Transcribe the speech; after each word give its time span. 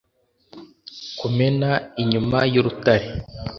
kumena 1.19 1.71
inyuma 2.01 2.39
y’urutare 2.53 3.07